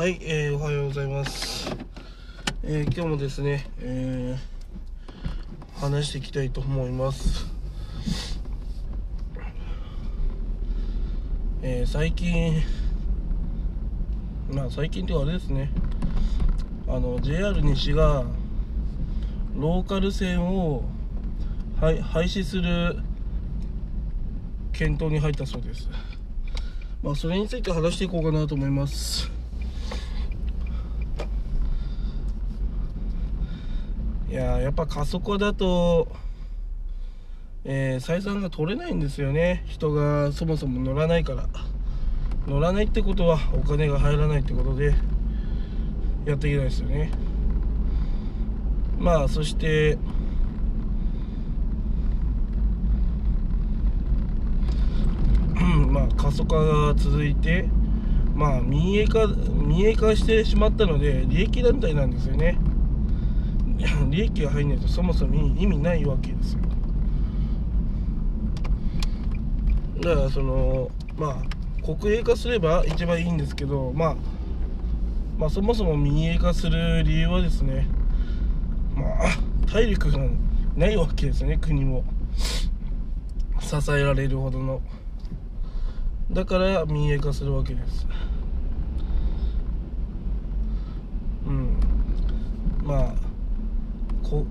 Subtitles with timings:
[0.00, 1.70] はい、えー、おはようございます。
[2.62, 7.44] えー、今日もですね、えー、話していきたいと思います。
[11.60, 12.62] えー、最近、
[14.50, 15.70] まあ最近っていうかあれですね、
[16.88, 18.24] あの JR 西が
[19.54, 20.82] ローカル線を
[21.78, 23.02] 廃止する
[24.72, 25.90] 検討に入ったそうです。
[27.02, 29.39] まあ、それについて話していこうかなと思います。
[34.30, 36.06] いややっぱ過疎化だと、
[37.64, 39.64] えー、採算が取れないんですよね。
[39.66, 41.48] 人がそもそも乗らないから。
[42.46, 44.94] 乗らないってことはお金が入らないってことで
[46.24, 47.10] やっていけないですよね。
[49.00, 49.98] まあそして
[55.88, 57.68] まあ過疎化が続いて
[58.36, 62.58] まあ民営化民営化してしまったので利益団体なんですよね。
[64.10, 66.60] 利益が入んないとそもそも意味ないわけですよ。
[70.00, 71.42] だからそのまあ
[71.84, 74.16] 国営化すれば一番いいんですけどまあ
[75.38, 77.86] まあそもそも民営化する理由はですね
[78.94, 80.18] まあ体力が
[80.76, 82.04] ないわけですね国も。
[83.60, 84.80] 支えられるほどの。
[86.32, 88.04] だから民営化するわけです。
[91.46, 91.76] うん。
[92.82, 93.14] まあ
[94.30, 94.46] こ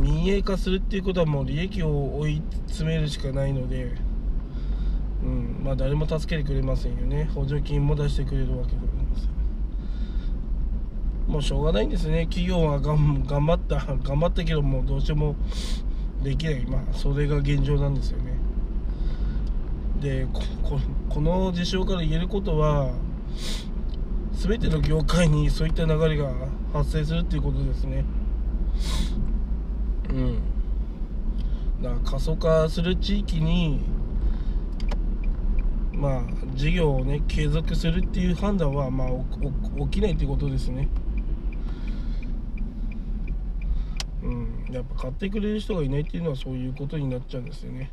[0.00, 3.92] 民営化するっていうことはもう利益を追い詰めるしかないので、
[5.22, 7.28] うんまあ、誰も助けてくれませんよね。
[7.34, 9.28] 補助金も出してくれるわけでございます
[11.26, 12.26] もうしょうがないんですね。
[12.26, 15.34] 企業は頑張った頑張ったけどもうどうしても
[16.22, 16.64] できない。
[16.66, 18.36] まあそれが現状なんですよね。
[20.00, 20.28] で
[21.08, 22.92] この事象から言えることは
[24.34, 26.30] 全ての業界にそういった流れが
[26.72, 28.04] 発生するっていうことですね。
[30.10, 30.38] うん。
[31.82, 33.80] だから過疎化する地域に
[35.92, 36.22] まあ
[36.54, 39.08] 事業をね継続するっていう判断はまあ
[39.90, 40.88] 起きないっていうことですね。
[44.22, 44.56] うん。
[44.70, 47.90] やっぱ買ってくれる人がいないっていうのはそういうことになっちゃうんですよね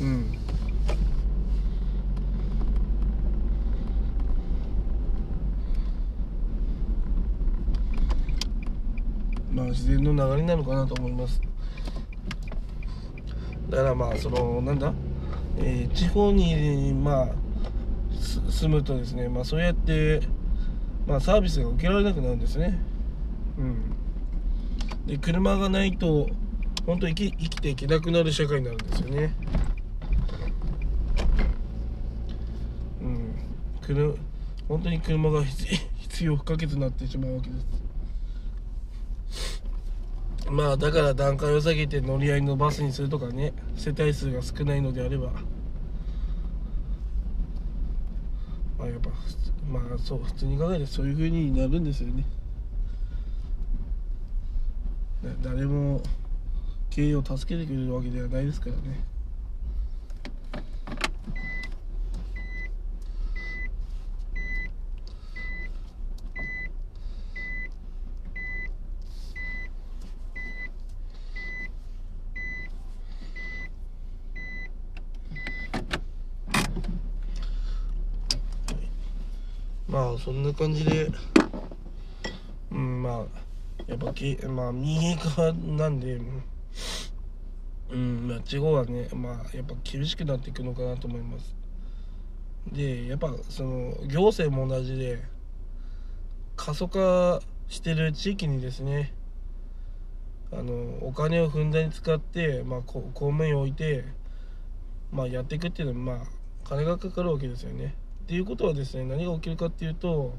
[0.00, 0.36] うん
[9.52, 11.40] まあ、自然の流れなのかなと思います。
[13.68, 14.92] だからまあそのなんだ、
[15.58, 17.28] えー、地方にまあ
[18.50, 20.20] 住むとですね、まあ、そうやって、
[21.06, 22.78] まあ、サービスが受けられなくなるんですね。
[23.58, 23.96] うん。
[25.06, 26.28] で車がないと
[26.86, 29.34] 本当生き生きていけなくなる社会になるんですよね。
[33.02, 33.34] うん。
[34.68, 37.89] 本当に車が必要不可欠になってしまうわけです。
[40.48, 45.32] まあだから段階を下げて乗り合いのバスにするとかね世帯数が少ないのであれば。
[48.78, 49.10] まあやっぱ
[49.70, 52.24] まあそう普通に考えてそういう風になるんですよね。
[55.42, 56.02] 誰も
[56.88, 59.04] 経営を助けてくれるわけではないですからね。
[79.90, 81.10] まあそんな感じで
[82.70, 86.20] うんまあやっぱけまあ右側なんで
[87.90, 91.56] うんまあ地方はねまあやっぱ厳しくなっていくのかなと思います。
[92.70, 95.22] でやっぱその行政も同じで
[96.56, 99.12] 過疎化してる地域にですね
[100.52, 104.04] あのお金をふんだんに使って、まあ、公務員を置いて、
[105.10, 106.26] まあ、やっていくっていうのはまあ
[106.64, 107.94] 金がかかるわけですよね。
[108.30, 110.36] ていうことはですね何が起きるかっていうと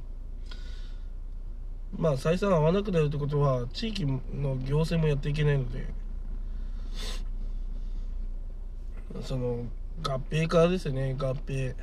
[1.91, 5.87] まあ採算合わなくなるってことは地域の行政もやっていけないので
[9.23, 9.65] その
[10.01, 11.75] 合併化ですね合併。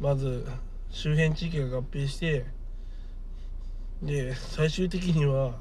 [0.00, 0.46] まず
[0.88, 2.46] 周辺地域が合併して
[4.02, 5.56] で最終的には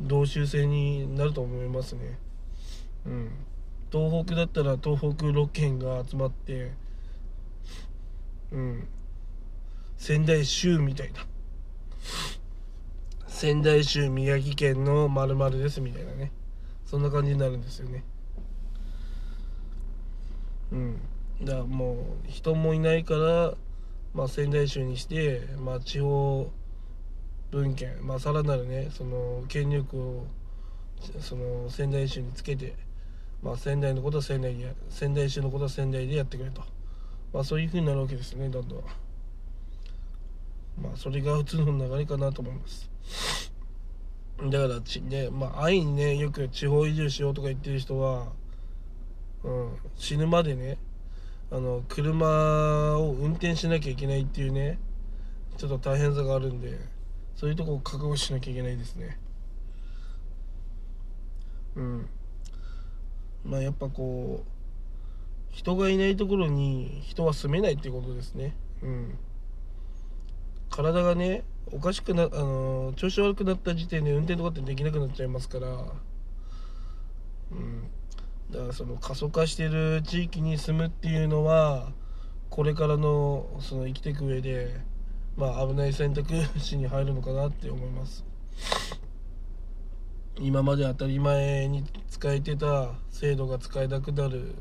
[0.00, 2.18] 同州制になると思いますね。
[3.06, 3.30] うん。
[3.92, 6.72] 東北だったら東北6県が集まって
[8.52, 8.88] うん。
[9.96, 11.26] 仙台州みたいな。
[13.26, 16.32] 仙台州宮城県のまるですみたいなね。
[16.84, 18.04] そんな感じになるんですよね。
[20.72, 21.00] うん。
[21.42, 23.54] だからもう人もいないから、
[24.14, 26.50] まあ、仙台州にして、まあ、地方
[27.50, 30.26] 文献、まあ、さらなるねその権力を
[31.20, 32.74] その仙台州につけて、
[33.42, 36.62] まあ、仙台のことは仙台で仙台州のことは仙台でやってくれと、
[37.32, 38.84] まあ、そういうふうになるわけですねどんどん。
[40.80, 42.90] まあそれが普通の流れかなと思います。
[44.50, 48.32] だからちねまあ安易にねよく地方移住しようとか言ってる人は、
[49.42, 50.76] うん、死ぬまでね
[51.50, 54.78] あの車を運転しなきゃいけないっていうね
[55.56, 56.78] ちょっと大変さがあるんで
[57.34, 59.18] そういうとこを覚悟しなきゃいけないですね。
[61.76, 62.08] うん。
[63.44, 64.55] まあやっぱこう
[65.56, 68.54] 人がいないところに人は住めないっていうことですね。
[68.82, 69.18] うん。
[70.68, 75.68] 体がねおかしくなあの調子悪くなった時点で運転とかってできなくなっちゃいますから。
[77.52, 77.84] うん。
[78.50, 81.90] だからその過疎化してる地域に住むっていうのは
[82.50, 84.76] これからのその生きていく上で
[85.38, 88.26] まあ危ない選択肢に入るのかなって思います。
[90.38, 94.54] 今まで当たり前に使えてた制度が使えなくなる。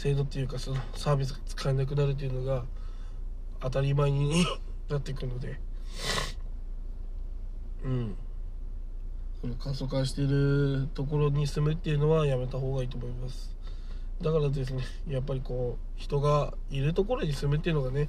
[0.00, 2.64] 制度っていうかそのサービスが使えなくなるっていうのが
[3.60, 4.46] 当たり前に
[4.88, 5.60] なってくるので。
[7.84, 8.16] うん。
[9.42, 13.54] その過疎化してるところに住むっていうのはやめた方がいいと思います。
[14.22, 18.08] だからですねやっぱりこう人がいるところに住むっていうのがね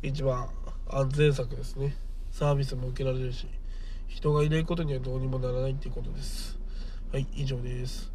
[0.00, 0.48] 一番
[0.88, 1.96] 安全策ですね。
[2.30, 3.48] サービスも受けられるし
[4.06, 6.56] 人がいないことにはどうにもならないっていうことです。
[7.12, 8.12] はい以上です。